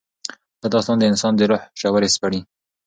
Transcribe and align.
دا 0.61 0.67
داستان 0.75 0.97
د 0.99 1.03
انسان 1.11 1.33
د 1.35 1.41
روح 1.49 1.61
ژورې 1.79 2.09
سپړي. 2.15 2.39